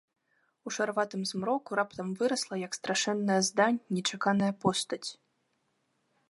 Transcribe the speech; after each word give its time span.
У 0.67 0.71
шараватым 0.77 1.21
змроку 1.31 1.77
раптам 1.79 2.07
вырасла, 2.21 2.55
як 2.67 2.71
страшэнная 2.79 3.37
здань, 3.51 3.79
нечаканая 3.99 4.53
постаць. 4.65 5.07